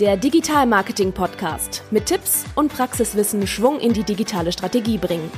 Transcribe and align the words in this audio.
Der 0.00 0.16
Digital 0.16 0.66
Marketing 0.66 1.12
Podcast 1.12 1.84
mit 1.92 2.06
Tipps 2.06 2.46
und 2.56 2.74
Praxiswissen 2.74 3.46
Schwung 3.46 3.78
in 3.78 3.92
die 3.92 4.02
digitale 4.02 4.50
Strategie 4.50 4.98
bringen. 4.98 5.30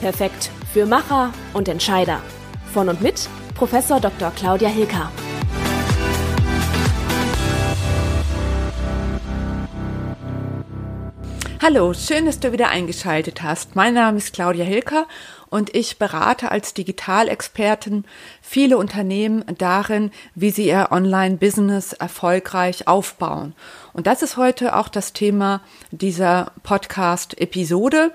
Perfekt 0.00 0.50
für 0.72 0.84
Macher 0.84 1.32
und 1.54 1.68
Entscheider. 1.68 2.20
Von 2.74 2.88
und 2.88 3.00
mit 3.00 3.28
Professor 3.54 4.00
Dr. 4.00 4.32
Claudia 4.32 4.68
Hilker. 4.68 5.12
Hallo, 11.64 11.94
schön, 11.94 12.26
dass 12.26 12.40
du 12.40 12.50
wieder 12.50 12.70
eingeschaltet 12.70 13.40
hast. 13.44 13.76
Mein 13.76 13.94
Name 13.94 14.18
ist 14.18 14.32
Claudia 14.32 14.64
Hilker 14.64 15.06
und 15.48 15.72
ich 15.76 15.96
berate 15.96 16.50
als 16.50 16.74
Digitalexpertin 16.74 18.04
viele 18.40 18.76
Unternehmen 18.76 19.44
darin, 19.58 20.10
wie 20.34 20.50
sie 20.50 20.66
ihr 20.66 20.88
Online-Business 20.90 21.92
erfolgreich 21.92 22.88
aufbauen. 22.88 23.54
Und 23.92 24.08
das 24.08 24.22
ist 24.22 24.36
heute 24.36 24.74
auch 24.74 24.88
das 24.88 25.12
Thema 25.12 25.60
dieser 25.92 26.50
Podcast-Episode. 26.64 28.10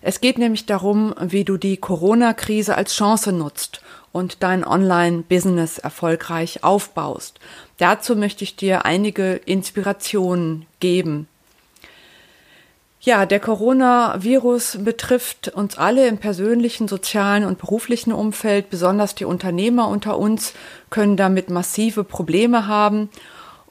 Es 0.00 0.20
geht 0.20 0.38
nämlich 0.38 0.66
darum, 0.66 1.14
wie 1.20 1.44
du 1.44 1.58
die 1.58 1.76
Corona-Krise 1.76 2.76
als 2.76 2.96
Chance 2.96 3.30
nutzt 3.30 3.80
und 4.10 4.42
dein 4.42 4.66
Online-Business 4.66 5.78
erfolgreich 5.78 6.64
aufbaust. 6.64 7.38
Dazu 7.78 8.16
möchte 8.16 8.42
ich 8.42 8.56
dir 8.56 8.84
einige 8.84 9.34
Inspirationen 9.34 10.66
geben. 10.80 11.28
Ja, 13.04 13.26
der 13.26 13.40
Coronavirus 13.40 14.78
betrifft 14.84 15.48
uns 15.48 15.76
alle 15.76 16.06
im 16.06 16.18
persönlichen, 16.18 16.86
sozialen 16.86 17.44
und 17.44 17.58
beruflichen 17.58 18.12
Umfeld. 18.12 18.70
Besonders 18.70 19.16
die 19.16 19.24
Unternehmer 19.24 19.88
unter 19.88 20.16
uns 20.16 20.54
können 20.88 21.16
damit 21.16 21.50
massive 21.50 22.04
Probleme 22.04 22.68
haben. 22.68 23.10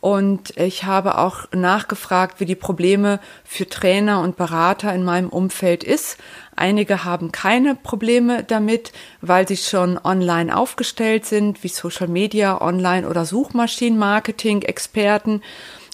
Und 0.02 0.58
ich 0.58 0.84
habe 0.84 1.18
auch 1.18 1.50
nachgefragt, 1.54 2.42
wie 2.42 2.46
die 2.46 2.56
Probleme 2.56 3.22
für 3.46 3.70
Trainer 3.70 4.20
und 4.20 4.36
Berater 4.36 4.94
in 4.94 5.06
meinem 5.06 5.30
Umfeld 5.30 5.86
ist. 5.86 6.18
Einige 6.58 7.06
haben 7.06 7.32
keine 7.32 7.76
Probleme 7.76 8.44
damit, 8.44 8.92
weil 9.22 9.48
sie 9.48 9.56
schon 9.56 9.98
online 10.04 10.58
aufgestellt 10.58 11.26
sind, 11.26 11.64
wie 11.64 11.70
Social 11.70 12.10
Media, 12.10 12.60
Online- 12.60 13.08
oder 13.08 13.24
Suchmaschinenmarketing-Experten. 13.24 15.42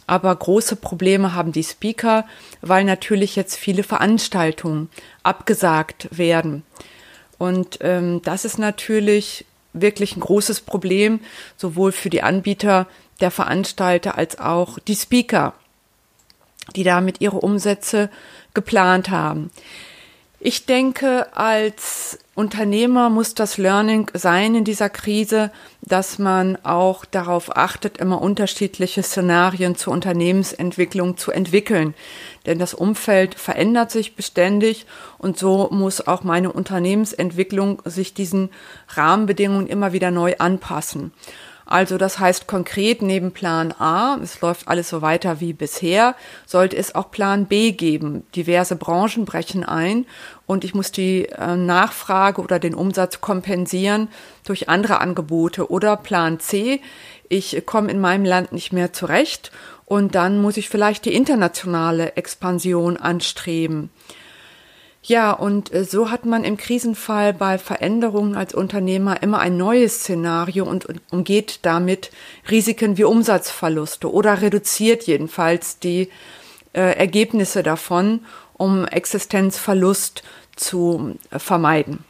Aber 0.07 0.33
große 0.35 0.77
Probleme 0.77 1.35
haben 1.35 1.51
die 1.51 1.63
Speaker, 1.63 2.25
weil 2.61 2.85
natürlich 2.85 3.35
jetzt 3.35 3.55
viele 3.55 3.83
Veranstaltungen 3.83 4.89
abgesagt 5.21 6.07
werden. 6.17 6.63
Und 7.37 7.79
ähm, 7.81 8.21
das 8.23 8.45
ist 8.45 8.57
natürlich 8.57 9.45
wirklich 9.73 10.15
ein 10.15 10.21
großes 10.21 10.61
Problem, 10.61 11.19
sowohl 11.55 11.91
für 11.91 12.09
die 12.09 12.23
Anbieter 12.23 12.87
der 13.19 13.31
Veranstalter 13.31 14.17
als 14.17 14.39
auch 14.39 14.79
die 14.79 14.95
Speaker, 14.95 15.53
die 16.75 16.83
damit 16.83 17.21
ihre 17.21 17.37
Umsätze 17.37 18.09
geplant 18.53 19.09
haben. 19.09 19.51
Ich 20.39 20.67
denke, 20.67 21.35
als 21.35 22.19
Unternehmer 22.35 23.09
muss 23.09 23.33
das 23.33 23.57
Learning 23.57 24.11
sein 24.13 24.53
in 24.53 24.63
dieser 24.65 24.87
Krise, 24.87 25.51
dass 25.81 26.19
man 26.19 26.57
auch 26.63 27.05
darauf 27.05 27.57
achtet, 27.57 27.97
immer 27.97 28.21
unterschiedliche 28.21 29.01
Szenarien 29.01 29.75
zur 29.75 29.93
Unternehmensentwicklung 29.93 31.17
zu 31.17 31.31
entwickeln. 31.31 31.95
Denn 32.45 32.59
das 32.59 32.75
Umfeld 32.75 33.33
verändert 33.33 33.89
sich 33.89 34.15
beständig 34.15 34.85
und 35.17 35.39
so 35.39 35.69
muss 35.71 36.05
auch 36.05 36.23
meine 36.23 36.51
Unternehmensentwicklung 36.51 37.81
sich 37.85 38.13
diesen 38.13 38.51
Rahmenbedingungen 38.89 39.65
immer 39.65 39.91
wieder 39.91 40.11
neu 40.11 40.35
anpassen. 40.37 41.13
Also 41.69 41.97
das 41.97 42.17
heißt 42.17 42.47
konkret 42.47 43.01
neben 43.01 43.33
Plan 43.33 43.73
A, 43.77 44.17
es 44.23 44.39
läuft 44.39 44.69
alles 44.69 44.87
so 44.87 45.01
weiter 45.01 45.41
wie 45.41 45.51
bisher, 45.51 46.15
sollte 46.45 46.77
es 46.77 46.95
auch 46.95 47.11
Plan 47.11 47.45
B 47.45 47.73
geben. 47.73 48.25
Diverse 48.35 48.77
Branchen 48.77 49.25
brechen 49.25 49.65
ein 49.65 50.05
und 50.45 50.63
ich 50.63 50.73
muss 50.73 50.93
die 50.93 51.25
äh, 51.25 51.57
Nachfrage 51.57 52.41
oder 52.41 52.57
den 52.59 52.73
Umsatz 52.73 53.19
kompensieren 53.19 54.07
durch 54.45 54.69
andere 54.69 55.01
Angebote 55.01 55.69
oder 55.69 55.97
Plan 55.97 56.39
C, 56.39 56.79
ich 57.27 57.65
komme 57.65 57.91
in 57.91 57.99
meinem 57.99 58.23
Land 58.23 58.53
nicht 58.53 58.71
mehr 58.71 58.93
zurecht 58.93 59.51
und 59.83 60.15
dann 60.15 60.41
muss 60.41 60.55
ich 60.55 60.69
vielleicht 60.69 61.03
die 61.03 61.13
internationale 61.13 62.15
Expansion 62.15 62.95
anstreben. 62.95 63.89
Ja, 65.07 65.31
und 65.31 65.73
äh, 65.73 65.85
so 65.85 66.11
hat 66.11 66.25
man 66.25 66.43
im 66.43 66.57
Krisenfall 66.57 67.33
bei 67.33 67.57
Veränderungen 67.57 68.35
als 68.35 68.53
Unternehmer 68.53 69.23
immer 69.23 69.39
ein 69.39 69.55
neues 69.55 70.01
Szenario 70.01 70.65
und, 70.65 70.85
umgeht 71.11 71.59
damit 71.61 72.11
Risiken 72.51 72.97
wie 72.97 73.05
Umsatzverluste 73.05 74.11
oder 74.11 74.41
reduziert 74.41 75.03
jedenfalls 75.03 75.79
die 75.79 76.09
äh, 76.73 76.97
Ergebnisse 76.97 77.63
davon, 77.63 78.25
um 78.57 78.85
Existenzverlust 78.85 80.23
zu 80.57 81.15
äh, 81.31 81.39
vermeiden. 81.39 82.03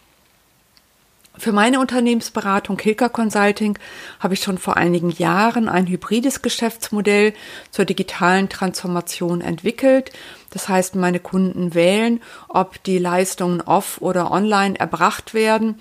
Für 1.39 1.51
meine 1.51 1.79
Unternehmensberatung 1.79 2.79
Hilker 2.79 3.09
Consulting 3.09 3.77
habe 4.19 4.33
ich 4.33 4.41
schon 4.41 4.57
vor 4.57 4.75
einigen 4.75 5.11
Jahren 5.11 5.69
ein 5.69 5.85
hybrides 5.85 6.41
Geschäftsmodell 6.41 7.33
zur 7.69 7.85
digitalen 7.85 8.49
Transformation 8.49 9.41
entwickelt. 9.41 10.11
Das 10.49 10.67
heißt, 10.67 10.95
meine 10.95 11.19
Kunden 11.19 11.75
wählen, 11.75 12.21
ob 12.49 12.83
die 12.83 12.97
Leistungen 12.97 13.61
off 13.61 13.99
oder 14.01 14.31
online 14.31 14.79
erbracht 14.79 15.35
werden. 15.35 15.75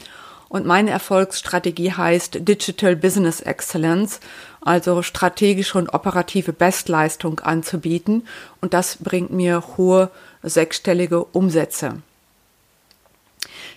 Und 0.49 0.67
meine 0.67 0.91
Erfolgsstrategie 0.91 1.93
heißt 1.93 2.47
Digital 2.47 2.95
Business 2.95 3.41
Excellence, 3.41 4.21
also 4.61 5.03
strategische 5.03 5.79
und 5.79 5.93
operative 5.95 6.53
Bestleistung 6.53 7.41
anzubieten. 7.41 8.29
Und 8.61 8.75
das 8.75 8.97
bringt 8.97 9.33
mir 9.33 9.65
hohe 9.77 10.11
sechsstellige 10.43 11.25
Umsätze. 11.25 12.03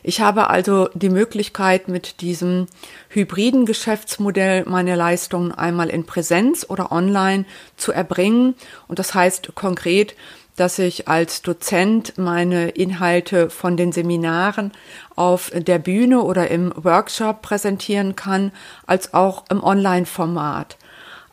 Ich 0.02 0.22
habe 0.22 0.50
also 0.50 0.90
die 0.94 1.10
Möglichkeit, 1.10 1.88
mit 1.88 2.22
diesem 2.22 2.68
hybriden 3.10 3.66
Geschäftsmodell 3.66 4.64
meine 4.66 4.96
Leistungen 4.96 5.52
einmal 5.52 5.90
in 5.90 6.06
Präsenz 6.06 6.66
oder 6.68 6.92
online 6.92 7.46
zu 7.76 7.92
erbringen. 7.92 8.56
Und 8.88 9.00
das 9.00 9.14
heißt 9.14 9.54
konkret, 9.56 10.16
dass 10.56 10.78
ich 10.78 11.08
als 11.08 11.42
Dozent 11.42 12.18
meine 12.18 12.70
Inhalte 12.70 13.50
von 13.50 13.78
den 13.78 13.94
Seminaren 13.94 14.74
auf 15.16 15.52
der 15.54 15.80
Bühne 15.80 16.22
oder 16.22 16.50
im 16.50 16.74
Workshop 16.76 17.42
präsentieren 17.42 18.16
kann, 18.16 18.52
als 18.86 19.14
auch 19.14 19.46
im 19.50 19.64
Online-Format. 19.64 20.78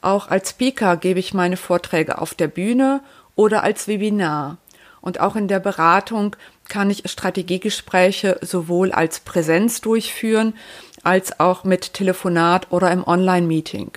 Auch 0.00 0.28
als 0.28 0.50
Speaker 0.50 0.96
gebe 0.96 1.18
ich 1.18 1.34
meine 1.34 1.56
Vorträge 1.56 2.18
auf 2.18 2.34
der 2.34 2.46
Bühne 2.46 3.00
oder 3.34 3.64
als 3.64 3.88
Webinar. 3.88 4.58
Und 5.00 5.20
auch 5.20 5.34
in 5.34 5.48
der 5.48 5.60
Beratung 5.60 6.36
kann 6.68 6.90
ich 6.90 7.02
Strategiegespräche 7.06 8.38
sowohl 8.42 8.92
als 8.92 9.20
Präsenz 9.20 9.80
durchführen, 9.80 10.54
als 11.02 11.38
auch 11.40 11.64
mit 11.64 11.94
Telefonat 11.94 12.72
oder 12.72 12.90
im 12.90 13.06
Online-Meeting. 13.06 13.92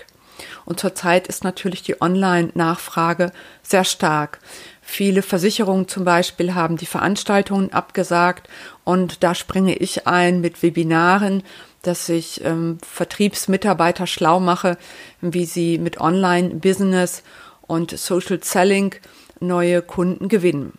Und 0.65 0.79
zurzeit 0.79 1.27
ist 1.27 1.43
natürlich 1.43 1.83
die 1.83 2.01
Online-Nachfrage 2.01 3.31
sehr 3.63 3.83
stark. 3.83 4.39
Viele 4.81 5.21
Versicherungen 5.21 5.87
zum 5.87 6.05
Beispiel 6.05 6.55
haben 6.55 6.77
die 6.77 6.85
Veranstaltungen 6.85 7.73
abgesagt 7.73 8.47
und 8.83 9.23
da 9.23 9.35
springe 9.35 9.75
ich 9.75 10.07
ein 10.07 10.41
mit 10.41 10.63
Webinaren, 10.63 11.43
dass 11.81 12.09
ich 12.09 12.43
ähm, 12.43 12.77
Vertriebsmitarbeiter 12.87 14.07
schlau 14.07 14.39
mache, 14.39 14.77
wie 15.21 15.45
sie 15.45 15.77
mit 15.77 15.99
Online-Business 15.99 17.23
und 17.61 17.97
Social 17.97 18.43
Selling 18.43 18.95
neue 19.39 19.81
Kunden 19.81 20.27
gewinnen. 20.27 20.73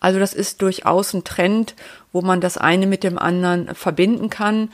Also 0.00 0.18
das 0.18 0.34
ist 0.34 0.62
durchaus 0.62 1.12
ein 1.12 1.24
Trend, 1.24 1.74
wo 2.12 2.22
man 2.22 2.40
das 2.40 2.56
eine 2.56 2.86
mit 2.86 3.02
dem 3.02 3.18
anderen 3.18 3.74
verbinden 3.74 4.30
kann. 4.30 4.70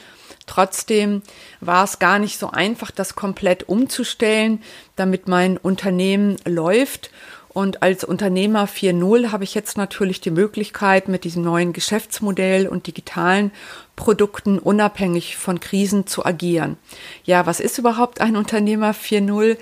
Trotzdem 0.47 1.23
war 1.61 1.85
es 1.85 1.99
gar 1.99 2.19
nicht 2.19 2.39
so 2.39 2.51
einfach, 2.51 2.91
das 2.91 3.15
komplett 3.15 3.69
umzustellen, 3.69 4.63
damit 4.97 5.27
mein 5.29 5.57
Unternehmen 5.57 6.37
läuft. 6.45 7.11
Und 7.49 7.85
als 7.85 8.03
Unternehmer 8.03 8.67
4.0 8.67 9.31
habe 9.31 9.45
ich 9.45 9.55
jetzt 9.55 9.77
natürlich 9.77 10.21
die 10.21 10.33
Möglichkeit, 10.33 11.07
mit 11.07 11.23
diesem 11.23 11.45
neuen 11.45 11.73
Geschäftsmodell 11.73 12.67
und 12.67 12.89
digitalen 12.89 13.53
Produkten 13.95 14.59
unabhängig 14.59 15.37
von 15.37 15.61
Krisen 15.61 16.09
zu 16.09 16.27
agieren. 16.27 16.77
Ja, 17.23 17.47
was 17.47 17.61
ist 17.61 17.79
überhaupt 17.79 18.21
ein 18.21 18.37
Unternehmer 18.37 18.91
4.0? 18.91 19.57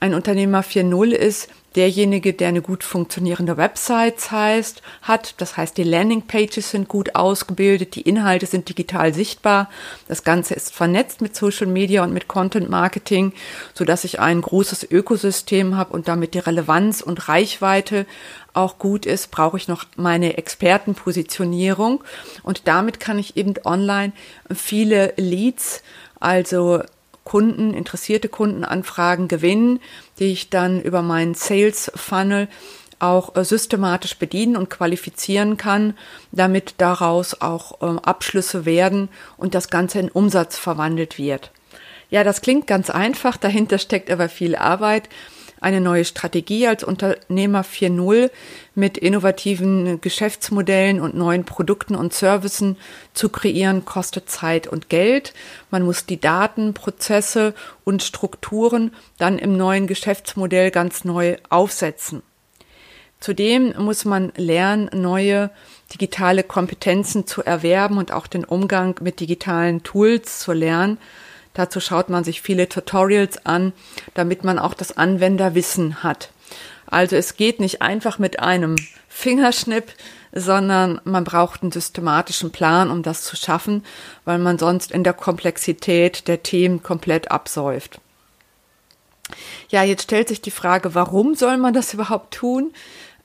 Ein 0.00 0.14
Unternehmer 0.14 0.62
4.0 0.62 1.12
ist 1.12 1.48
derjenige, 1.76 2.32
der 2.32 2.48
eine 2.48 2.62
gut 2.62 2.82
funktionierende 2.82 3.56
Website 3.56 4.30
heißt, 4.30 4.82
hat. 5.02 5.34
Das 5.38 5.56
heißt, 5.56 5.76
die 5.76 5.84
Landingpages 5.84 6.70
sind 6.70 6.88
gut 6.88 7.14
ausgebildet, 7.14 7.94
die 7.94 8.02
Inhalte 8.02 8.46
sind 8.46 8.68
digital 8.68 9.12
sichtbar. 9.12 9.68
Das 10.08 10.24
Ganze 10.24 10.54
ist 10.54 10.74
vernetzt 10.74 11.20
mit 11.20 11.36
Social 11.36 11.66
Media 11.66 12.02
und 12.02 12.12
mit 12.12 12.28
Content 12.28 12.70
Marketing, 12.70 13.32
so 13.74 13.84
dass 13.84 14.04
ich 14.04 14.20
ein 14.20 14.40
großes 14.40 14.90
Ökosystem 14.90 15.76
habe 15.76 15.92
und 15.92 16.08
damit 16.08 16.34
die 16.34 16.38
Relevanz 16.38 17.02
und 17.02 17.28
Reichweite 17.28 18.06
auch 18.54 18.78
gut 18.78 19.04
ist, 19.04 19.30
brauche 19.30 19.58
ich 19.58 19.68
noch 19.68 19.84
meine 19.96 20.38
Expertenpositionierung 20.38 22.02
und 22.42 22.66
damit 22.66 23.00
kann 23.00 23.18
ich 23.18 23.36
eben 23.36 23.54
online 23.64 24.12
viele 24.52 25.12
Leads, 25.16 25.82
also 26.18 26.82
Kunden, 27.24 27.74
interessierte 27.74 28.28
Kundenanfragen 28.28 29.28
gewinnen, 29.28 29.80
die 30.18 30.32
ich 30.32 30.50
dann 30.50 30.80
über 30.80 31.02
meinen 31.02 31.34
Sales 31.34 31.90
Funnel 31.94 32.48
auch 32.98 33.36
äh, 33.36 33.44
systematisch 33.44 34.16
bedienen 34.16 34.56
und 34.56 34.70
qualifizieren 34.70 35.56
kann, 35.56 35.94
damit 36.32 36.74
daraus 36.78 37.40
auch 37.40 37.82
äh, 37.82 38.00
Abschlüsse 38.02 38.64
werden 38.64 39.08
und 39.36 39.54
das 39.54 39.68
Ganze 39.68 39.98
in 39.98 40.10
Umsatz 40.10 40.58
verwandelt 40.58 41.18
wird. 41.18 41.50
Ja, 42.08 42.24
das 42.24 42.40
klingt 42.40 42.66
ganz 42.66 42.88
einfach, 42.88 43.36
dahinter 43.36 43.78
steckt 43.78 44.10
aber 44.10 44.28
viel 44.28 44.56
Arbeit. 44.56 45.08
Eine 45.60 45.80
neue 45.80 46.04
Strategie 46.04 46.66
als 46.66 46.84
Unternehmer 46.84 47.62
4.0 47.62 48.30
mit 48.74 48.98
innovativen 48.98 50.00
Geschäftsmodellen 50.00 51.00
und 51.00 51.14
neuen 51.14 51.44
Produkten 51.44 51.94
und 51.94 52.12
Services 52.12 52.74
zu 53.14 53.28
kreieren, 53.30 53.84
kostet 53.84 54.28
Zeit 54.28 54.66
und 54.66 54.88
Geld. 54.88 55.32
Man 55.70 55.82
muss 55.82 56.04
die 56.06 56.20
Daten, 56.20 56.74
Prozesse 56.74 57.54
und 57.84 58.02
Strukturen 58.02 58.92
dann 59.18 59.38
im 59.38 59.56
neuen 59.56 59.86
Geschäftsmodell 59.86 60.70
ganz 60.70 61.04
neu 61.04 61.36
aufsetzen. 61.48 62.22
Zudem 63.18 63.74
muss 63.78 64.04
man 64.04 64.32
lernen, 64.36 64.90
neue 64.92 65.50
digitale 65.92 66.42
Kompetenzen 66.42 67.26
zu 67.26 67.42
erwerben 67.42 67.96
und 67.96 68.12
auch 68.12 68.26
den 68.26 68.44
Umgang 68.44 68.96
mit 69.00 69.20
digitalen 69.20 69.82
Tools 69.82 70.40
zu 70.40 70.52
lernen. 70.52 70.98
Dazu 71.56 71.80
schaut 71.80 72.10
man 72.10 72.22
sich 72.22 72.42
viele 72.42 72.68
Tutorials 72.68 73.46
an, 73.46 73.72
damit 74.12 74.44
man 74.44 74.58
auch 74.58 74.74
das 74.74 74.94
Anwenderwissen 74.98 76.02
hat. 76.02 76.30
Also 76.86 77.16
es 77.16 77.36
geht 77.36 77.60
nicht 77.60 77.80
einfach 77.80 78.18
mit 78.18 78.40
einem 78.40 78.76
Fingerschnipp, 79.08 79.86
sondern 80.32 81.00
man 81.04 81.24
braucht 81.24 81.62
einen 81.62 81.72
systematischen 81.72 82.52
Plan, 82.52 82.90
um 82.90 83.02
das 83.02 83.22
zu 83.22 83.36
schaffen, 83.36 83.84
weil 84.26 84.36
man 84.36 84.58
sonst 84.58 84.92
in 84.92 85.02
der 85.02 85.14
Komplexität 85.14 86.28
der 86.28 86.42
Themen 86.42 86.82
komplett 86.82 87.30
absäuft. 87.30 88.00
Ja, 89.70 89.82
jetzt 89.82 90.02
stellt 90.02 90.28
sich 90.28 90.42
die 90.42 90.50
Frage, 90.50 90.94
warum 90.94 91.34
soll 91.34 91.56
man 91.56 91.72
das 91.72 91.94
überhaupt 91.94 92.34
tun? 92.34 92.74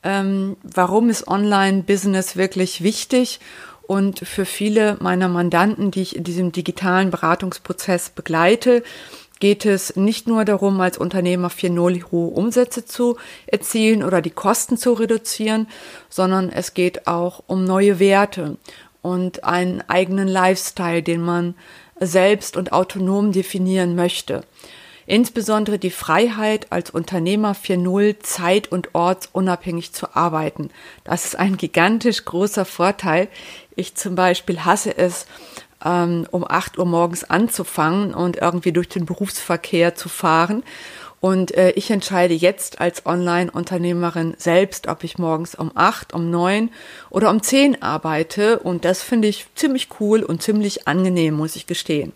Ähm, 0.04 0.56
warum 0.63 1.10
ist 1.10 1.27
Online-Business 1.27 2.38
wirklich 2.38 2.81
wichtig? 2.81 3.42
Und 3.92 4.20
für 4.20 4.46
viele 4.46 4.96
meiner 5.02 5.28
Mandanten, 5.28 5.92
die 5.92 6.02
ich 6.02 6.16
in 6.16 6.24
diesem 6.24 6.54
digitalen 6.54 7.12
Beratungsprozess 7.12 8.12
begleite, 8.12 8.84
geht 9.42 9.66
es 9.66 9.98
nicht 9.98 10.28
nur 10.28 10.46
darum, 10.46 10.80
als 10.80 10.98
Unternehmer 10.98 11.50
4.0 11.50 12.10
hohe 12.10 12.30
Umsätze 12.30 12.86
zu 12.86 13.18
erzielen 13.48 14.02
oder 14.02 14.22
die 14.22 14.30
Kosten 14.30 14.78
zu 14.78 14.94
reduzieren, 14.94 15.68
sondern 16.08 16.50
es 16.50 16.74
geht 16.74 17.06
auch 17.06 17.44
um 17.48 17.66
neue 17.66 18.00
Werte 18.00 18.56
und 19.02 19.44
einen 19.44 19.84
eigenen 19.90 20.30
Lifestyle, 20.30 21.04
den 21.04 21.22
man 21.22 21.56
selbst 22.00 22.56
und 22.56 22.72
autonom 22.72 23.34
definieren 23.34 23.98
möchte. 23.98 24.46
Insbesondere 25.12 25.78
die 25.78 25.92
Freiheit 25.92 26.68
als 26.70 26.92
Unternehmer 26.92 27.54
4.0 27.54 28.20
zeit- 28.20 28.72
und 28.72 28.96
ortsunabhängig 28.96 29.92
zu 29.92 30.16
arbeiten. 30.16 30.70
Das 31.04 31.26
ist 31.26 31.38
ein 31.38 31.58
gigantisch 31.58 32.24
großer 32.24 32.64
Vorteil. 32.64 33.28
Ich 33.76 33.96
zum 33.96 34.16
Beispiel 34.16 34.66
hasse 34.66 34.98
es, 34.98 35.26
ähm, 35.84 36.28
um 36.32 36.46
8 36.48 36.78
Uhr 36.78 36.86
morgens 36.86 37.24
anzufangen 37.24 38.14
und 38.14 38.38
irgendwie 38.38 38.72
durch 38.72 38.90
den 38.90 39.06
Berufsverkehr 39.06 39.96
zu 39.96 40.10
fahren. 40.10 40.64
Und 41.20 41.56
äh, 41.56 41.70
ich 41.72 41.92
entscheide 41.92 42.34
jetzt 42.34 42.82
als 42.82 43.06
Online-Unternehmerin 43.06 44.34
selbst, 44.38 44.88
ob 44.88 45.04
ich 45.04 45.20
morgens 45.20 45.54
um 45.54 45.72
8, 45.76 46.14
um 46.14 46.32
9 46.32 46.72
oder 47.12 47.30
um 47.30 47.44
10 47.44 47.82
arbeite. 47.84 48.58
Und 48.60 48.86
das 48.86 49.04
finde 49.04 49.28
ich 49.28 49.46
ziemlich 49.54 49.90
cool 50.00 50.24
und 50.24 50.42
ziemlich 50.42 50.88
angenehm, 50.88 51.36
muss 51.36 51.56
ich 51.56 51.68
gestehen. 51.68 52.12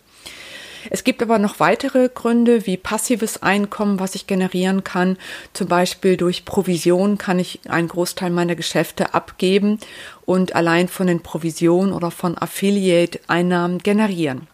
Es 0.90 1.04
gibt 1.04 1.22
aber 1.22 1.40
noch 1.40 1.60
weitere 1.60 2.10
Gründe 2.10 2.66
wie 2.66 2.78
passives 2.78 3.42
Einkommen, 3.42 4.00
was 4.00 4.16
ich 4.16 4.28
generieren 4.28 4.84
kann. 4.84 5.18
Zum 5.54 5.68
Beispiel 5.68 6.18
durch 6.18 6.46
Provision 6.46 7.18
kann 7.18 7.40
ich 7.40 7.60
einen 7.68 7.88
Großteil 7.88 8.30
meiner 8.30 8.56
Geschäfte 8.56 9.14
abgeben 9.14 9.80
und 10.26 10.56
allein 10.56 10.88
von 10.88 11.08
den 11.08 11.22
Provisionen 11.22 11.94
oder 11.94 12.12
von 12.12 12.38
Affiliate-Einnahmen 12.38 13.80
generieren. 13.80 14.48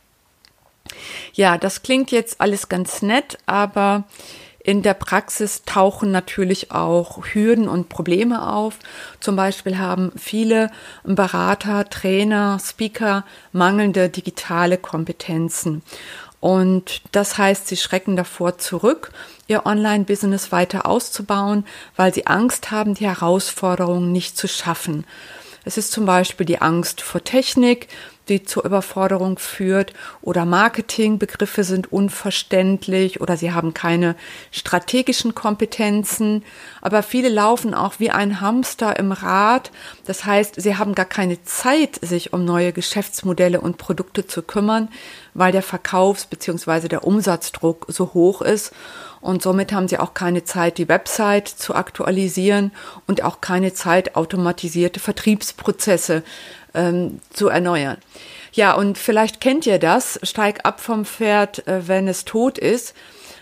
Ja, 1.34 1.58
das 1.58 1.84
klingt 1.84 2.12
jetzt 2.12 2.42
alles 2.42 2.70
ganz 2.70 3.02
nett, 3.02 3.38
aber 3.46 4.06
in 4.64 4.84
der 4.84 4.94
Praxis 4.94 5.64
tauchen 5.66 6.12
natürlich 6.12 6.72
auch 6.72 7.24
Hürden 7.34 7.68
und 7.68 7.90
Probleme 7.90 8.48
auf. 8.54 8.78
Zum 9.20 9.36
Beispiel 9.36 9.80
haben 9.80 10.12
viele 10.16 10.70
Berater, 11.04 11.90
Trainer, 11.90 12.60
Speaker 12.64 13.26
mangelnde 13.52 14.10
digitale 14.10 14.78
Kompetenzen. 14.78 15.82
Und 16.40 17.02
das 17.12 17.38
heißt, 17.38 17.68
sie 17.68 17.78
schrecken 17.78 18.16
davor 18.16 18.58
zurück, 18.58 19.12
ihr 19.48 19.66
Online-Business 19.66 20.52
weiter 20.52 20.86
auszubauen, 20.86 21.66
weil 21.96 22.14
sie 22.14 22.28
Angst 22.28 22.72
haben, 22.72 22.96
die 22.96 23.06
Herausforderungen 23.06 24.12
nicht 24.12 24.38
zu 24.38 24.48
schaffen. 24.48 25.06
Es 25.64 25.78
ist 25.78 25.92
zum 25.92 26.06
Beispiel 26.06 26.46
die 26.48 26.62
Angst 26.62 27.02
vor 27.02 27.24
Technik, 27.24 27.88
die 28.30 28.44
zur 28.44 28.66
Überforderung 28.66 29.40
führt 29.40 29.94
oder 30.22 30.46
Marketingbegriffe 30.46 31.64
sind 31.64 31.92
unverständlich 31.92 33.20
oder 33.20 33.36
sie 33.38 33.52
haben 33.52 33.74
keine 33.74 34.16
strategischen 34.52 35.36
Kompetenzen. 35.36 36.44
Aber 36.82 37.04
viele 37.04 37.30
laufen 37.30 37.74
auch 37.74 37.96
wie 37.98 38.12
ein 38.12 38.42
Hamster 38.42 38.98
im 38.98 39.12
Rad. 39.12 39.72
Das 40.06 40.26
heißt, 40.26 40.62
sie 40.62 40.78
haben 40.78 40.96
gar 40.96 41.06
keine 41.06 41.44
Zeit, 41.44 42.00
sich 42.02 42.34
um 42.34 42.46
neue 42.46 42.74
Geschäftsmodelle 42.74 43.60
und 43.60 43.78
Produkte 43.78 44.28
zu 44.28 44.42
kümmern, 44.44 44.90
weil 45.34 45.52
der 45.52 45.64
Verkaufs- 45.64 46.26
bzw. 46.26 46.88
der 46.88 47.04
Umsatzdruck 47.04 47.86
so 47.90 48.14
hoch 48.14 48.42
ist. 48.42 48.72
Und 49.22 49.44
somit 49.44 49.72
haben 49.72 49.88
sie 49.88 50.00
auch 50.00 50.16
keine 50.16 50.44
Zeit, 50.44 50.80
die 50.80 50.90
Website 50.90 51.48
zu 51.48 51.76
aktualisieren 51.76 52.72
und 53.06 53.24
auch 53.24 53.40
keine 53.40 53.72
Zeit, 53.72 54.16
automatisierte 54.16 55.00
Vertriebsprozesse 55.00 56.24
ähm, 56.74 57.20
zu 57.32 57.50
erneuern. 57.50 57.98
Ja, 58.54 58.74
und 58.74 58.98
vielleicht 58.98 59.40
kennt 59.40 59.66
ihr 59.66 59.80
das, 59.80 60.20
steig 60.24 60.66
ab 60.66 60.82
vom 60.82 61.06
Pferd, 61.06 61.68
äh, 61.68 61.88
wenn 61.88 62.08
es 62.08 62.26
tot 62.26 62.58
ist. 62.58 62.94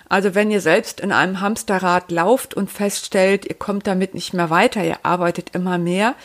Also 0.08 0.34
wenn 0.34 0.50
ihr 0.50 0.62
selbst 0.62 1.00
in 1.00 1.12
einem 1.12 1.40
Hamsterrad 1.40 2.12
lauft 2.12 2.56
und 2.56 2.72
feststellt, 2.72 3.46
ihr 3.46 3.56
kommt 3.56 3.86
damit 3.86 4.16
nicht 4.16 4.34
mehr 4.34 4.50
weiter, 4.50 4.84
ihr 4.84 4.98
arbeitet 5.04 5.54
immer 5.54 5.78
mehr, 5.78 6.16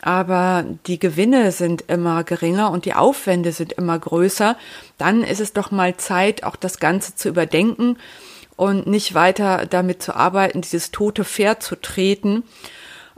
aber 0.00 0.64
die 0.86 0.98
Gewinne 0.98 1.52
sind 1.52 1.84
immer 1.88 2.24
geringer 2.24 2.70
und 2.70 2.86
die 2.86 2.94
Aufwände 2.94 3.52
sind 3.52 3.74
immer 3.74 3.98
größer, 3.98 4.56
dann 4.96 5.22
ist 5.22 5.40
es 5.40 5.52
doch 5.52 5.70
mal 5.70 5.96
Zeit, 5.98 6.42
auch 6.42 6.56
das 6.56 6.78
Ganze 6.78 7.16
zu 7.16 7.28
überdenken 7.28 7.98
und 8.56 8.86
nicht 8.86 9.14
weiter 9.14 9.66
damit 9.66 10.02
zu 10.02 10.14
arbeiten, 10.14 10.62
dieses 10.62 10.90
tote 10.90 11.24
Pferd 11.24 11.62
zu 11.62 11.76
treten 11.76 12.44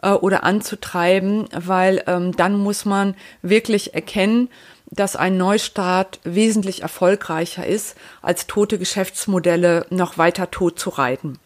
äh, 0.02 0.10
oder 0.10 0.44
anzutreiben, 0.44 1.48
weil 1.52 2.02
ähm, 2.06 2.36
dann 2.36 2.56
muss 2.56 2.84
man 2.84 3.14
wirklich 3.42 3.94
erkennen, 3.94 4.48
dass 4.90 5.14
ein 5.16 5.36
Neustart 5.36 6.18
wesentlich 6.24 6.82
erfolgreicher 6.82 7.66
ist, 7.66 7.96
als 8.22 8.46
tote 8.46 8.78
Geschäftsmodelle 8.78 9.86
noch 9.90 10.18
weiter 10.18 10.50
tot 10.50 10.78
zu 10.78 10.90
reiten. 10.90 11.38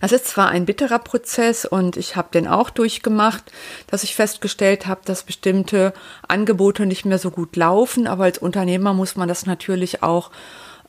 Das 0.00 0.12
ist 0.12 0.26
zwar 0.26 0.48
ein 0.48 0.66
bitterer 0.66 0.98
Prozess 0.98 1.64
und 1.64 1.96
ich 1.96 2.16
habe 2.16 2.28
den 2.32 2.46
auch 2.46 2.68
durchgemacht, 2.68 3.50
dass 3.86 4.04
ich 4.04 4.14
festgestellt 4.14 4.86
habe, 4.86 5.00
dass 5.06 5.22
bestimmte 5.22 5.94
Angebote 6.28 6.84
nicht 6.84 7.06
mehr 7.06 7.18
so 7.18 7.30
gut 7.30 7.56
laufen, 7.56 8.06
aber 8.06 8.24
als 8.24 8.36
Unternehmer 8.36 8.92
muss 8.92 9.16
man 9.16 9.26
das 9.26 9.46
natürlich 9.46 10.02
auch 10.02 10.30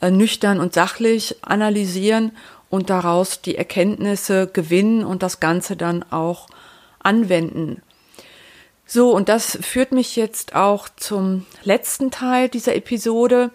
äh, 0.02 0.12
nüchtern 0.12 0.60
und 0.60 0.74
sachlich 0.74 1.38
analysieren 1.42 2.32
und 2.70 2.90
daraus 2.90 3.42
die 3.42 3.56
Erkenntnisse 3.56 4.48
gewinnen 4.48 5.04
und 5.06 5.24
das 5.24 5.40
Ganze 5.40 5.76
dann 5.76 6.04
auch 6.12 6.48
anwenden. 7.00 7.82
So, 8.86 9.12
und 9.12 9.30
das 9.30 9.58
führt 9.62 9.92
mich 9.92 10.16
jetzt 10.16 10.56
auch 10.56 10.90
zum 10.96 11.46
letzten 11.64 12.12
Teil 12.12 12.50
dieser 12.50 12.76
Episode. 12.76 13.50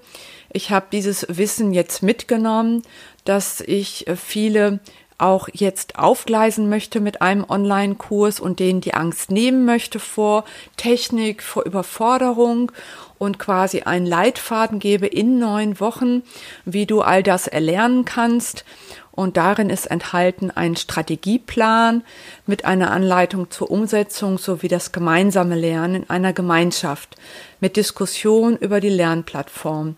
Ich 0.53 0.71
habe 0.71 0.87
dieses 0.91 1.27
Wissen 1.29 1.73
jetzt 1.73 2.03
mitgenommen, 2.03 2.83
dass 3.25 3.61
ich 3.61 4.09
äh, 4.09 4.17
viele 4.17 4.81
auch 5.19 5.49
jetzt 5.53 5.99
aufgleisen 5.99 6.69
möchte 6.69 6.99
mit 6.99 7.21
einem 7.21 7.45
Online-Kurs 7.49 8.41
und 8.41 8.59
denen 8.59 8.81
die 8.81 8.95
Angst 8.95 9.31
nehmen 9.31 9.65
möchte 9.67 10.01
vor 10.01 10.45
Technik, 10.77 11.43
vor 11.43 11.65
Überforderung 11.67 12.73
und 13.21 13.39
quasi 13.39 13.83
einen 13.83 14.07
Leitfaden 14.07 14.79
gebe 14.79 15.07
in 15.07 15.39
neun 15.39 15.79
Wochen, 15.79 16.23
wie 16.65 16.87
du 16.87 17.03
all 17.03 17.23
das 17.23 17.47
erlernen 17.47 18.07
kannst. 18.07 18.65
Und 19.13 19.37
darin 19.37 19.69
ist 19.69 19.91
enthalten 19.91 20.51
ein 20.51 20.75
Strategieplan 20.75 22.03
mit 22.47 22.65
einer 22.65 22.91
Anleitung 22.91 23.51
zur 23.51 23.71
Umsetzung 23.71 24.39
sowie 24.39 24.69
das 24.69 24.93
gemeinsame 24.93 25.55
Lernen 25.55 25.97
in 25.97 26.11
einer 26.11 26.33
Gemeinschaft 26.33 27.17
mit 27.61 27.77
Diskussion 27.77 28.57
über 28.57 28.81
die 28.81 28.89
Lernplattform 28.89 29.97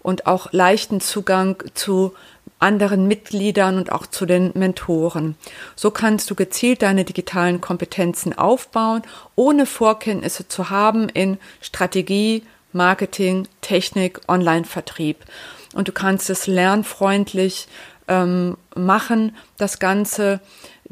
und 0.00 0.26
auch 0.26 0.50
leichten 0.52 1.02
Zugang 1.02 1.62
zu 1.74 2.14
anderen 2.58 3.06
Mitgliedern 3.06 3.76
und 3.76 3.92
auch 3.92 4.06
zu 4.06 4.24
den 4.24 4.52
Mentoren. 4.54 5.36
So 5.76 5.90
kannst 5.90 6.30
du 6.30 6.34
gezielt 6.34 6.80
deine 6.80 7.04
digitalen 7.04 7.60
Kompetenzen 7.60 8.38
aufbauen, 8.38 9.02
ohne 9.34 9.66
Vorkenntnisse 9.66 10.48
zu 10.48 10.70
haben 10.70 11.10
in 11.10 11.36
Strategie, 11.60 12.44
Marketing, 12.72 13.48
Technik, 13.60 14.20
Online-Vertrieb. 14.28 15.18
und 15.74 15.88
du 15.88 15.92
kannst 15.92 16.28
es 16.28 16.46
lernfreundlich 16.46 17.66
ähm, 18.08 18.56
machen, 18.74 19.34
das 19.56 19.78
Ganze 19.78 20.40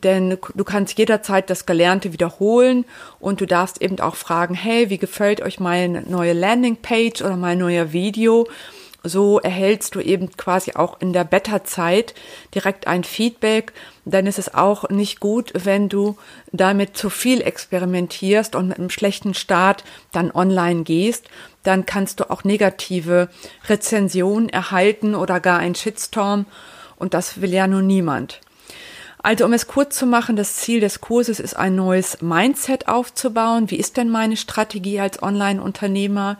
denn 0.04 0.38
du 0.54 0.64
kannst 0.64 0.98
jederzeit 0.98 1.50
das 1.50 1.66
Gelernte 1.66 2.12
wiederholen 2.12 2.84
und 3.18 3.40
du 3.40 3.46
darfst 3.46 3.82
eben 3.82 4.00
auch 4.00 4.16
fragen, 4.16 4.54
hey, 4.54 4.90
wie 4.90 4.98
gefällt 4.98 5.40
euch 5.42 5.60
meine 5.60 6.02
neue 6.02 6.32
Landingpage 6.32 7.22
oder 7.22 7.36
mein 7.36 7.58
neuer 7.58 7.92
Video? 7.92 8.46
So 9.02 9.40
erhältst 9.40 9.94
du 9.94 10.00
eben 10.00 10.30
quasi 10.36 10.72
auch 10.74 11.00
in 11.00 11.12
der 11.12 11.24
Beta-Zeit 11.24 12.14
direkt 12.54 12.86
ein 12.86 13.02
Feedback. 13.02 13.72
Dann 14.04 14.26
ist 14.26 14.38
es 14.38 14.54
auch 14.54 14.90
nicht 14.90 15.20
gut, 15.20 15.52
wenn 15.54 15.88
du 15.88 16.18
damit 16.52 16.96
zu 16.96 17.08
viel 17.08 17.40
experimentierst 17.40 18.54
und 18.54 18.68
mit 18.68 18.78
einem 18.78 18.90
schlechten 18.90 19.32
Start 19.32 19.84
dann 20.12 20.30
online 20.30 20.82
gehst. 20.82 21.28
Dann 21.62 21.86
kannst 21.86 22.20
du 22.20 22.30
auch 22.30 22.44
negative 22.44 23.28
Rezensionen 23.68 24.50
erhalten 24.50 25.14
oder 25.14 25.40
gar 25.40 25.58
ein 25.58 25.74
Shitstorm. 25.74 26.44
Und 26.96 27.14
das 27.14 27.40
will 27.40 27.54
ja 27.54 27.66
nur 27.66 27.82
niemand. 27.82 28.40
Also 29.22 29.44
um 29.44 29.52
es 29.52 29.66
kurz 29.66 29.96
zu 29.96 30.06
machen, 30.06 30.36
das 30.36 30.56
Ziel 30.56 30.80
des 30.80 31.00
Kurses 31.00 31.40
ist 31.40 31.54
ein 31.54 31.74
neues 31.74 32.22
Mindset 32.22 32.88
aufzubauen. 32.88 33.70
Wie 33.70 33.76
ist 33.76 33.96
denn 33.96 34.08
meine 34.08 34.36
Strategie 34.36 35.00
als 35.00 35.22
Online-Unternehmer? 35.22 36.38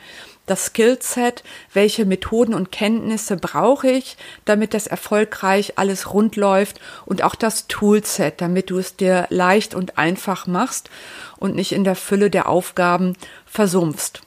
Das 0.51 0.73
Skillset, 0.73 1.45
welche 1.73 2.05
Methoden 2.05 2.55
und 2.55 2.73
Kenntnisse 2.73 3.37
brauche 3.37 3.89
ich, 3.89 4.17
damit 4.47 4.75
das 4.75 4.89
erfolgreich 4.89 5.75
alles 5.79 6.13
rund 6.13 6.35
läuft 6.35 6.81
und 7.07 7.23
auch 7.23 7.37
das 7.37 7.69
Toolset, 7.69 8.41
damit 8.41 8.71
du 8.71 8.79
es 8.79 8.97
dir 8.97 9.29
leicht 9.31 9.77
und 9.77 9.97
einfach 9.97 10.49
machst 10.49 10.91
und 11.37 11.55
nicht 11.55 11.71
in 11.71 11.85
der 11.85 11.95
Fülle 11.95 12.31
der 12.31 12.49
Aufgaben 12.49 13.17
versumpfst. 13.47 14.23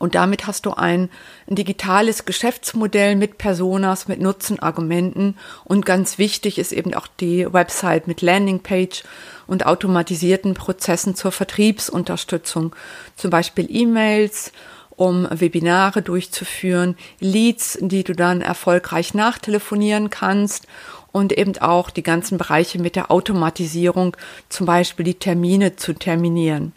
Und 0.00 0.16
damit 0.16 0.48
hast 0.48 0.66
du 0.66 0.72
ein, 0.72 1.10
digitales 1.46 2.24
Geschäftsmodell 2.24 3.14
mit 3.14 3.38
Personas, 3.38 4.08
mit 4.08 4.20
Nutzenargumenten. 4.20 5.38
Und 5.64 5.86
ganz 5.86 6.18
wichtig 6.18 6.58
ist 6.58 6.72
eben 6.72 6.92
auch 6.92 7.06
die 7.06 7.52
Website 7.52 8.08
mit 8.08 8.20
Landingpage 8.20 9.04
und 9.46 9.64
automatisierten 9.64 10.54
Prozessen 10.54 11.14
zur 11.14 11.30
Vertriebsunterstützung. 11.30 12.74
Zum 13.14 13.30
Beispiel 13.30 13.68
E-Mails, 13.70 14.50
um 14.96 15.26
Webinare 15.30 16.02
durchzuführen, 16.02 16.96
Leads, 17.20 17.78
die 17.80 18.04
du 18.04 18.14
dann 18.14 18.40
erfolgreich 18.40 19.14
nachtelefonieren 19.14 20.10
kannst 20.10 20.66
und 21.12 21.32
eben 21.32 21.56
auch 21.58 21.90
die 21.90 22.02
ganzen 22.02 22.38
Bereiche 22.38 22.80
mit 22.80 22.96
der 22.96 23.10
Automatisierung, 23.10 24.16
zum 24.48 24.66
Beispiel 24.66 25.04
die 25.04 25.14
Termine 25.14 25.76
zu 25.76 25.92
terminieren, 25.92 26.72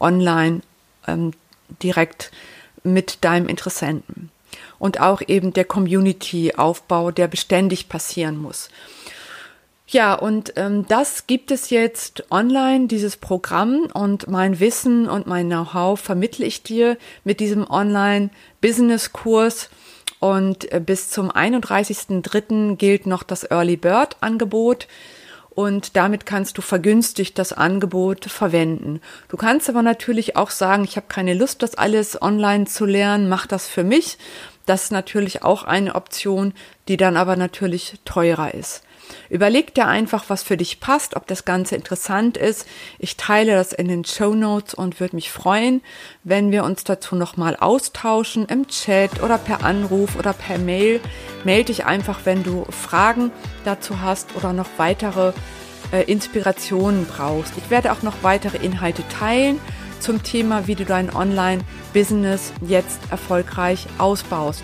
online 0.00 0.62
ähm, 1.06 1.32
direkt 1.82 2.30
mit 2.82 3.24
deinem 3.24 3.48
Interessenten. 3.48 4.30
Und 4.78 5.00
auch 5.00 5.22
eben 5.26 5.52
der 5.52 5.64
Community-Aufbau, 5.64 7.10
der 7.10 7.28
beständig 7.28 7.88
passieren 7.88 8.38
muss. 8.38 8.68
Ja, 9.90 10.12
und 10.12 10.52
ähm, 10.56 10.84
das 10.86 11.26
gibt 11.26 11.50
es 11.50 11.70
jetzt 11.70 12.30
online, 12.30 12.88
dieses 12.88 13.16
Programm. 13.16 13.88
Und 13.94 14.28
mein 14.28 14.60
Wissen 14.60 15.08
und 15.08 15.26
mein 15.26 15.46
Know-how 15.46 15.98
vermittle 15.98 16.44
ich 16.44 16.62
dir 16.62 16.98
mit 17.24 17.40
diesem 17.40 17.68
Online-Business-Kurs. 17.68 19.70
Und 20.20 20.70
äh, 20.72 20.80
bis 20.84 21.08
zum 21.08 21.30
31.03. 21.30 22.76
gilt 22.76 23.06
noch 23.06 23.22
das 23.22 23.44
Early 23.44 23.76
Bird 23.76 24.16
Angebot 24.20 24.88
und 25.58 25.96
damit 25.96 26.24
kannst 26.24 26.56
du 26.56 26.62
vergünstigt 26.62 27.36
das 27.36 27.52
Angebot 27.52 28.26
verwenden. 28.26 29.00
Du 29.26 29.36
kannst 29.36 29.68
aber 29.68 29.82
natürlich 29.82 30.36
auch 30.36 30.50
sagen, 30.50 30.84
ich 30.84 30.94
habe 30.94 31.08
keine 31.08 31.34
Lust, 31.34 31.64
das 31.64 31.74
alles 31.74 32.22
online 32.22 32.66
zu 32.66 32.84
lernen, 32.84 33.28
mach 33.28 33.48
das 33.48 33.66
für 33.66 33.82
mich. 33.82 34.18
Das 34.66 34.84
ist 34.84 34.92
natürlich 34.92 35.42
auch 35.42 35.64
eine 35.64 35.96
Option, 35.96 36.54
die 36.86 36.96
dann 36.96 37.16
aber 37.16 37.34
natürlich 37.34 37.94
teurer 38.04 38.54
ist. 38.54 38.84
Überleg 39.30 39.74
dir 39.74 39.86
einfach, 39.86 40.24
was 40.28 40.42
für 40.42 40.56
dich 40.56 40.80
passt, 40.80 41.16
ob 41.16 41.26
das 41.26 41.44
Ganze 41.44 41.76
interessant 41.76 42.36
ist. 42.36 42.66
Ich 42.98 43.16
teile 43.16 43.54
das 43.54 43.72
in 43.72 43.88
den 43.88 44.04
Show 44.04 44.34
Notes 44.34 44.74
und 44.74 45.00
würde 45.00 45.16
mich 45.16 45.30
freuen, 45.30 45.82
wenn 46.24 46.50
wir 46.52 46.64
uns 46.64 46.84
dazu 46.84 47.16
nochmal 47.16 47.56
austauschen 47.56 48.46
im 48.46 48.66
Chat 48.68 49.22
oder 49.22 49.38
per 49.38 49.64
Anruf 49.64 50.16
oder 50.16 50.32
per 50.32 50.58
Mail. 50.58 51.00
Melde 51.44 51.66
dich 51.66 51.84
einfach, 51.84 52.20
wenn 52.24 52.42
du 52.42 52.64
Fragen 52.70 53.30
dazu 53.64 54.00
hast 54.00 54.36
oder 54.36 54.52
noch 54.52 54.68
weitere 54.76 55.32
äh, 55.92 56.02
Inspirationen 56.04 57.06
brauchst. 57.06 57.54
Ich 57.56 57.70
werde 57.70 57.92
auch 57.92 58.02
noch 58.02 58.22
weitere 58.22 58.58
Inhalte 58.58 59.02
teilen 59.08 59.60
zum 60.00 60.22
Thema, 60.22 60.66
wie 60.66 60.74
du 60.74 60.84
dein 60.84 61.14
Online-Business 61.14 62.52
jetzt 62.66 63.00
erfolgreich 63.10 63.86
ausbaust. 63.98 64.62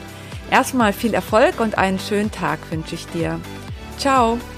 Erstmal 0.50 0.92
viel 0.92 1.14
Erfolg 1.14 1.60
und 1.60 1.78
einen 1.78 1.98
schönen 1.98 2.30
Tag 2.30 2.58
wünsche 2.70 2.94
ich 2.94 3.06
dir. 3.06 3.40
Ciao! 3.98 4.53